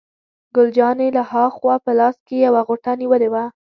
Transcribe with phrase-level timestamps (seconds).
[0.55, 3.45] ګل جانې له ها خوا په لاس کې یوه غوټه نیولې وه.